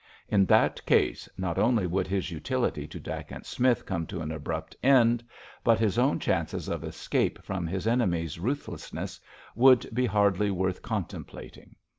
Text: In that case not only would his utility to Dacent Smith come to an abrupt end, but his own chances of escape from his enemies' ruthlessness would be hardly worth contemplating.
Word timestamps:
In 0.27 0.47
that 0.47 0.83
case 0.87 1.29
not 1.37 1.59
only 1.59 1.85
would 1.85 2.07
his 2.07 2.31
utility 2.31 2.87
to 2.87 2.99
Dacent 2.99 3.45
Smith 3.45 3.85
come 3.85 4.07
to 4.07 4.19
an 4.21 4.31
abrupt 4.31 4.75
end, 4.81 5.23
but 5.63 5.77
his 5.77 5.99
own 5.99 6.17
chances 6.17 6.67
of 6.67 6.83
escape 6.83 7.43
from 7.43 7.67
his 7.67 7.85
enemies' 7.85 8.39
ruthlessness 8.39 9.19
would 9.53 9.87
be 9.93 10.07
hardly 10.07 10.49
worth 10.49 10.81
contemplating. 10.81 11.75